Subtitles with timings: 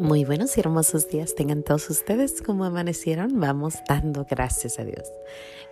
[0.00, 3.38] Muy buenos y hermosos días tengan todos ustedes como amanecieron.
[3.38, 5.12] Vamos dando gracias a Dios.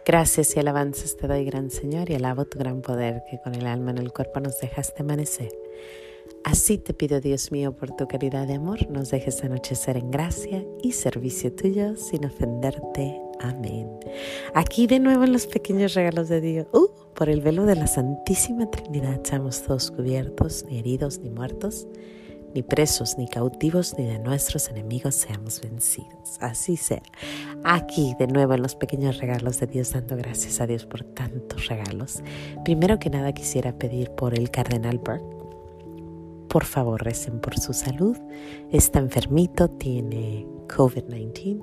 [0.05, 3.67] Gracias y alabanzas te doy, gran Señor, y alabo tu gran poder que con el
[3.67, 5.49] alma en el cuerpo nos dejaste amanecer.
[6.45, 10.63] Así te pido, Dios mío, por tu caridad de amor, nos dejes anochecer en gracia
[10.83, 13.19] y servicio tuyo sin ofenderte.
[13.41, 13.89] Amén.
[14.53, 16.67] Aquí de nuevo en los pequeños regalos de Dios.
[16.75, 21.89] Uh, por el velo de la Santísima Trinidad estamos todos cubiertos, ni heridos ni muertos
[22.55, 26.39] ni presos, ni cautivos, ni de nuestros enemigos seamos vencidos.
[26.41, 27.03] Así sea.
[27.65, 31.69] Aquí, de nuevo, en los pequeños regalos de Dios, dando gracias a Dios por tantos
[31.69, 32.23] regalos.
[32.65, 35.37] Primero que nada quisiera pedir por el cardenal Burke.
[36.49, 38.17] Por favor, recen por su salud.
[38.71, 41.63] Está enfermito, tiene COVID-19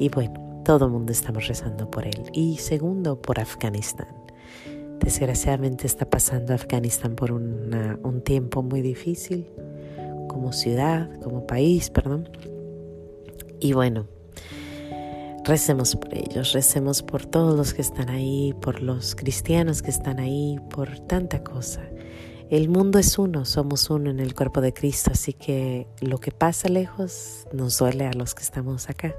[0.00, 2.24] y bueno, todo el mundo estamos rezando por él.
[2.32, 4.08] Y segundo, por Afganistán.
[4.98, 9.46] Desgraciadamente está pasando Afganistán por un tiempo muy difícil
[10.28, 12.28] como ciudad, como país, perdón.
[13.60, 14.06] Y bueno,
[15.44, 20.20] recemos por ellos, recemos por todos los que están ahí, por los cristianos que están
[20.20, 21.82] ahí, por tanta cosa.
[22.50, 26.32] El mundo es uno, somos uno en el cuerpo de Cristo, así que lo que
[26.32, 29.14] pasa lejos nos duele a los que estamos acá.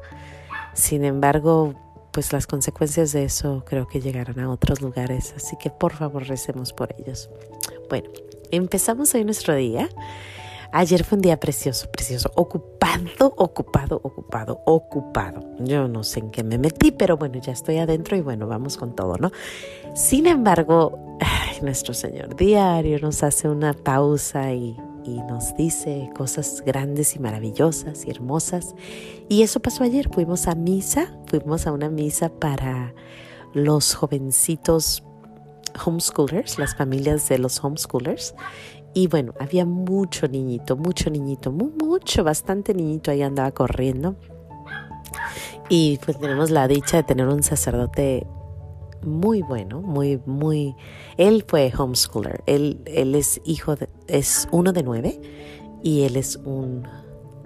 [0.73, 1.75] Sin embargo,
[2.11, 6.27] pues las consecuencias de eso creo que llegarán a otros lugares, así que por favor
[6.27, 7.29] recemos por ellos.
[7.87, 8.09] Bueno,
[8.51, 9.89] empezamos hoy nuestro día
[10.71, 15.41] Ayer fue un día precioso, precioso, ocupado, ocupado, ocupado, ocupado.
[15.59, 18.77] Yo no sé en qué me metí, pero bueno, ya estoy adentro y bueno, vamos
[18.77, 19.31] con todo, ¿no?
[19.95, 21.17] Sin embargo,
[21.61, 24.77] nuestro Señor diario nos hace una pausa y,
[25.27, 28.75] nos dice cosas grandes y maravillosas y hermosas.
[29.27, 32.93] Y eso pasó ayer, fuimos a misa, fuimos a una misa para
[33.55, 35.03] los jovencitos
[35.83, 38.35] homeschoolers, las familias de los homeschoolers.
[38.93, 44.15] Y bueno, había mucho niñito, mucho niñito, mucho, bastante niñito ahí andaba corriendo.
[45.69, 48.25] Y pues tenemos la dicha de tener un sacerdote
[49.03, 50.75] muy bueno, muy, muy...
[51.17, 55.21] Él fue homeschooler, él, él es hijo, de, es uno de nueve
[55.83, 56.87] y él es un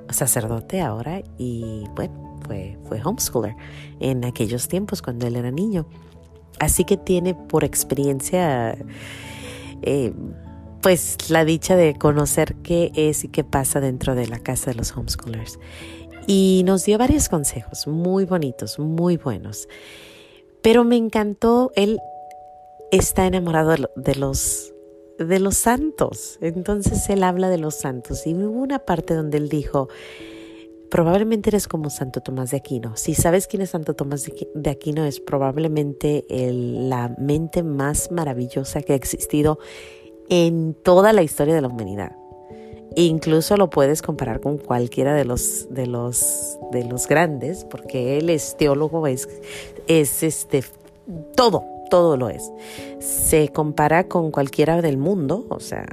[0.10, 3.56] sacerdote ahora y bueno, fue, fue homeschooler
[4.00, 5.86] en aquellos tiempos cuando él era niño.
[6.60, 8.78] Así que tiene por experiencia...
[9.82, 10.14] Eh,
[10.84, 14.76] pues la dicha de conocer qué es y qué pasa dentro de la casa de
[14.76, 15.58] los homeschoolers.
[16.28, 19.70] Y nos dio varios consejos muy bonitos, muy buenos.
[20.62, 22.00] Pero me encantó, él
[22.92, 24.74] está enamorado de los,
[25.18, 26.38] de los santos.
[26.42, 28.28] Entonces él habla de los santos.
[28.28, 29.88] Y hubo una parte donde él dijo,
[30.92, 32.98] probablemente eres como Santo Tomás de Aquino.
[32.98, 38.92] Si sabes quién es Santo Tomás de Aquino, es probablemente la mente más maravillosa que
[38.92, 39.60] ha existido
[40.30, 42.16] en toda la historia de la humanidad.
[42.96, 48.30] Incluso lo puedes comparar con cualquiera de los, de los, de los grandes, porque él
[48.30, 49.28] es teólogo, es,
[49.88, 50.64] es este,
[51.36, 52.52] todo, todo lo es.
[53.00, 55.86] Se compara con cualquiera del mundo, o sea,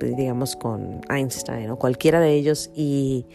[0.00, 3.26] digamos con Einstein o cualquiera de ellos, y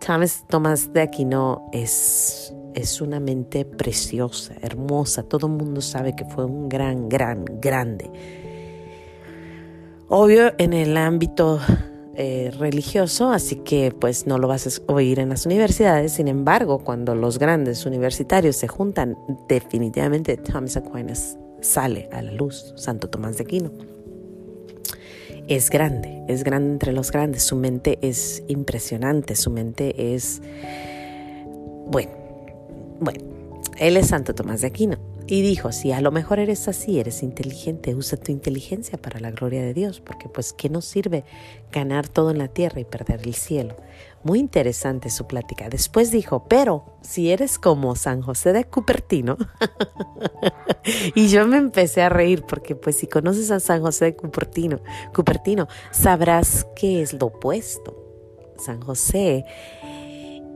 [0.00, 6.24] Thomas, Tomás de Aquino es, es una mente preciosa, hermosa, todo el mundo sabe que
[6.24, 8.10] fue un gran, gran, grande
[10.08, 11.60] obvio en el ámbito
[12.14, 16.12] eh, religioso, así que pues no lo vas a oír en las universidades.
[16.12, 19.18] Sin embargo, cuando los grandes universitarios se juntan,
[19.48, 23.70] definitivamente Thomas Aquinas sale a la luz, Santo Tomás de Aquino.
[25.48, 30.42] Es grande, es grande entre los grandes, su mente es impresionante, su mente es...
[31.86, 32.10] Bueno,
[32.98, 33.20] bueno,
[33.78, 34.96] él es Santo Tomás de Aquino.
[35.28, 39.32] Y dijo, si a lo mejor eres así, eres inteligente, usa tu inteligencia para la
[39.32, 41.24] gloria de Dios, porque pues ¿qué nos sirve
[41.72, 43.74] ganar todo en la tierra y perder el cielo?
[44.22, 45.68] Muy interesante su plática.
[45.68, 49.36] Después dijo, pero si eres como San José de Cupertino,
[51.16, 54.78] y yo me empecé a reír porque pues si conoces a San José de Cupertino,
[55.12, 57.96] Cupertino, sabrás que es lo opuesto.
[58.58, 59.44] San José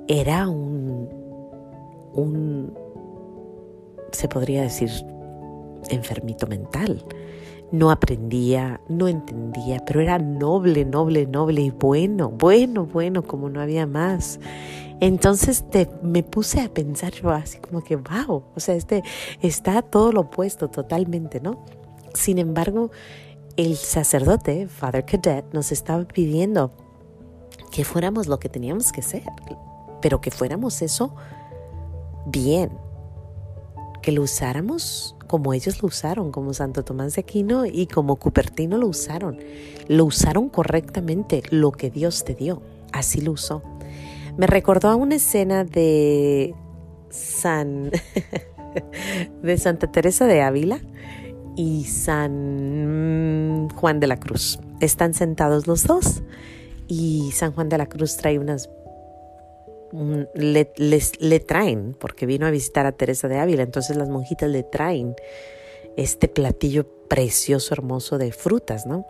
[0.06, 1.08] era un,
[2.14, 2.89] un
[4.12, 4.90] se podría decir,
[5.88, 7.04] enfermito mental.
[7.72, 13.60] No aprendía, no entendía, pero era noble, noble, noble y bueno, bueno, bueno, como no
[13.60, 14.40] había más.
[15.00, 19.02] Entonces te, me puse a pensar yo así como que, wow, o sea, este
[19.40, 21.64] está todo lo opuesto totalmente, ¿no?
[22.12, 22.90] Sin embargo,
[23.56, 26.72] el sacerdote, Father Cadet, nos estaba pidiendo
[27.70, 29.22] que fuéramos lo que teníamos que ser,
[30.02, 31.14] pero que fuéramos eso
[32.26, 32.70] bien,
[34.00, 38.78] que lo usáramos como ellos lo usaron, como Santo Tomás de Aquino y como Cupertino
[38.78, 39.38] lo usaron.
[39.86, 42.62] Lo usaron correctamente, lo que Dios te dio,
[42.92, 43.62] así lo usó.
[44.36, 46.52] Me recordó a una escena de
[47.10, 47.92] San
[49.42, 50.80] de Santa Teresa de Ávila
[51.54, 54.58] y San Juan de la Cruz.
[54.80, 56.24] Están sentados los dos
[56.88, 58.68] y San Juan de la Cruz trae unas
[59.92, 60.72] le,
[61.18, 65.14] le, traen, porque vino a visitar a Teresa de Ávila, entonces las monjitas le traen
[65.96, 69.06] este platillo precioso, hermoso de frutas, ¿no?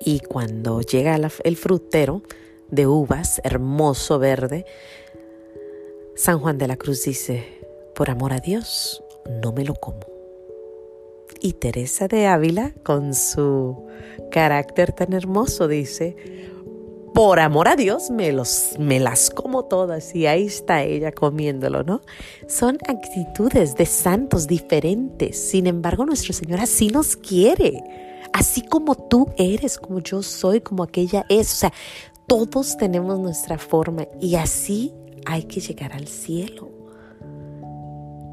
[0.00, 2.22] Y cuando llega el frutero
[2.70, 4.64] de uvas, hermoso verde,
[6.14, 7.60] San Juan de la Cruz dice,
[7.94, 9.02] por amor a Dios,
[9.42, 10.00] no me lo como.
[11.40, 13.86] Y Teresa de Ávila, con su
[14.30, 16.16] carácter tan hermoso, dice,
[17.16, 21.82] por amor a Dios, me, los, me las como todas y ahí está ella comiéndolo,
[21.82, 22.02] ¿no?
[22.46, 25.38] Son actitudes de santos diferentes.
[25.38, 27.82] Sin embargo, nuestro Señor así nos quiere.
[28.34, 31.50] Así como tú eres, como yo soy, como aquella es.
[31.54, 31.72] O sea,
[32.26, 34.92] todos tenemos nuestra forma y así
[35.24, 36.68] hay que llegar al cielo.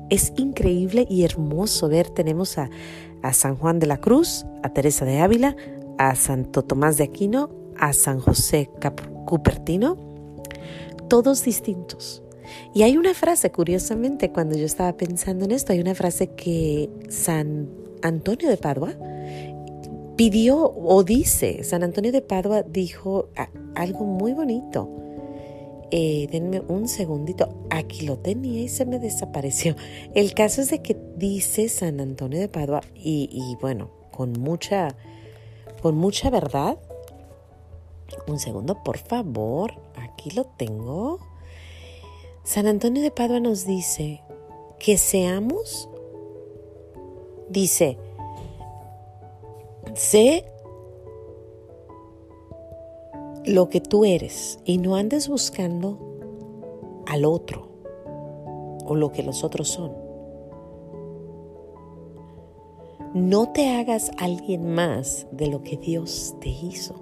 [0.10, 2.70] Es increíble y hermoso ver, tenemos a,
[3.22, 5.56] a San Juan de la Cruz, a Teresa de Ávila,
[5.98, 8.70] a Santo Tomás de Aquino, a San José
[9.26, 9.98] Cupertino,
[11.10, 12.24] todos distintos.
[12.74, 16.90] Y hay una frase, curiosamente, cuando yo estaba pensando en esto, hay una frase que
[17.10, 17.70] San
[18.02, 18.96] Antonio de Padua
[20.16, 23.30] pidió o dice, San Antonio de Padua dijo
[23.76, 24.90] algo muy bonito.
[25.96, 29.76] Eh, denme un segundito, aquí lo tenía y se me desapareció.
[30.16, 34.96] El caso es de que dice San Antonio de Padua y, y bueno, con mucha,
[35.84, 36.80] con mucha verdad,
[38.28, 39.74] un segundo, por favor.
[39.96, 41.20] Aquí lo tengo.
[42.44, 44.22] San Antonio de Padua nos dice
[44.80, 45.90] que seamos,
[47.50, 47.98] dice,
[49.94, 50.46] sé
[53.46, 56.00] lo que tú eres y no andes buscando
[57.06, 57.68] al otro
[58.86, 59.94] o lo que los otros son.
[63.14, 66.96] No te hagas alguien más de lo que Dios te hizo.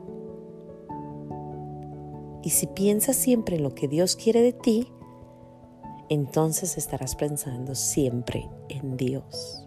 [2.44, 4.92] Y si piensas siempre en lo que Dios quiere de ti,
[6.10, 9.66] entonces estarás pensando siempre en Dios.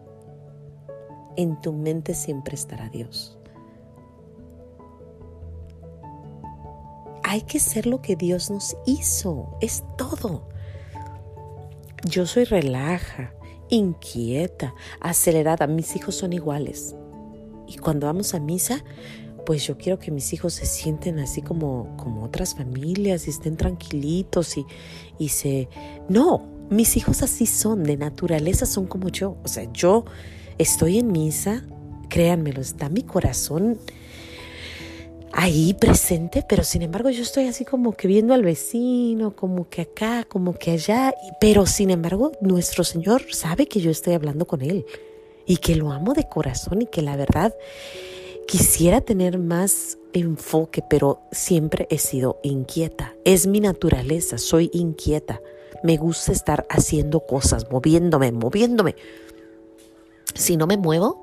[1.36, 3.38] En tu mente siempre estará Dios.
[7.22, 10.46] Hay que ser lo que Dios nos hizo, es todo.
[12.04, 13.32] Yo soy relaja,
[13.70, 16.94] inquieta, acelerada, mis hijos son iguales.
[17.66, 18.84] Y cuando vamos a misa,
[19.44, 23.56] pues yo quiero que mis hijos se sienten así como, como otras familias y estén
[23.56, 24.66] tranquilitos y,
[25.18, 25.68] y se...
[26.08, 29.36] No, mis hijos así son, de naturaleza son como yo.
[29.44, 30.04] O sea, yo
[30.58, 31.64] estoy en misa,
[32.08, 33.78] créanmelo, está mi corazón
[35.36, 39.82] ahí presente, pero sin embargo yo estoy así como que viendo al vecino, como que
[39.82, 44.62] acá, como que allá, pero sin embargo nuestro Señor sabe que yo estoy hablando con
[44.62, 44.86] Él
[45.44, 47.52] y que lo amo de corazón y que la verdad
[48.46, 53.14] Quisiera tener más enfoque, pero siempre he sido inquieta.
[53.24, 55.40] Es mi naturaleza, soy inquieta.
[55.82, 58.96] Me gusta estar haciendo cosas, moviéndome, moviéndome.
[60.34, 61.20] Si no me muevo,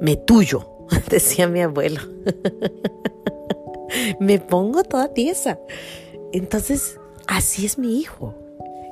[0.00, 2.00] me tuyo, decía mi abuelo.
[4.20, 5.58] me pongo toda tiesa.
[6.32, 8.34] Entonces, así es mi hijo.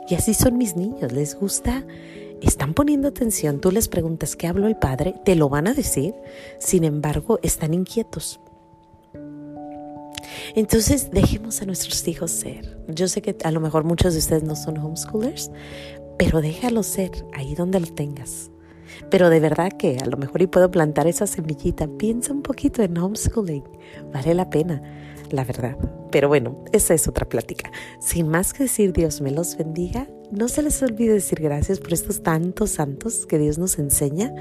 [0.09, 1.13] Y así son mis niños.
[1.13, 1.85] Les gusta
[2.43, 6.15] están poniendo atención, tú les preguntas qué habló el padre, te lo van a decir,
[6.59, 8.41] sin embargo, están inquietos.
[10.55, 12.79] Entonces, dejemos a nuestros hijos ser.
[12.89, 15.51] Yo sé que a lo mejor muchos de ustedes no son homeschoolers,
[16.19, 18.51] pero déjalo ser ahí donde lo tengas.
[19.11, 21.87] Pero de verdad que a lo mejor y puedo plantar esa semillita.
[21.87, 23.65] Piensa un poquito en homeschooling.
[24.13, 24.83] Vale la pena,
[25.31, 25.77] la verdad.
[26.11, 27.71] Pero bueno, esa es otra plática.
[28.01, 30.09] Sin más que decir, Dios me los bendiga.
[30.31, 34.35] No se les olvide decir gracias por estos tantos santos que Dios nos enseña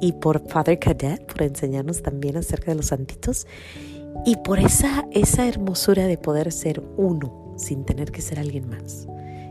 [0.00, 3.46] y por Father Cadet por enseñarnos también acerca de los santitos
[4.26, 9.06] y por esa, esa hermosura de poder ser uno sin tener que ser alguien más.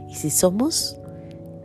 [0.09, 0.99] Y si somos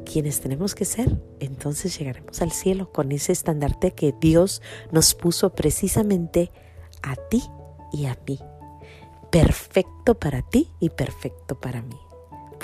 [0.04, 5.54] quienes tenemos que ser, entonces llegaremos al cielo con ese estandarte que Dios nos puso
[5.54, 6.52] precisamente
[7.02, 7.42] a ti
[7.92, 8.38] y a mí.
[9.32, 12.03] Perfecto para ti y perfecto para mí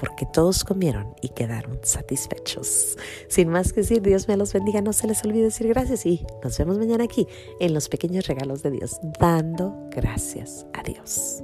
[0.01, 2.97] porque todos comieron y quedaron satisfechos.
[3.29, 6.27] Sin más que decir, Dios me los bendiga, no se les olvide decir gracias y
[6.43, 7.29] nos vemos mañana aquí
[7.61, 11.43] en los pequeños regalos de Dios, dando gracias a Dios.